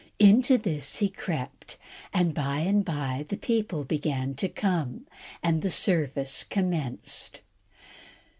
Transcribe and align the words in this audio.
Into 0.17 0.57
this 0.57 0.95
he 0.95 1.09
crept, 1.09 1.77
and 2.11 2.33
by 2.33 2.61
and 2.61 2.83
by 2.83 3.23
the 3.29 3.37
people 3.37 3.83
began 3.83 4.33
to 4.33 4.49
come, 4.49 5.05
and 5.43 5.61
the 5.61 5.69
service 5.69 6.43
commenced. 6.43 7.41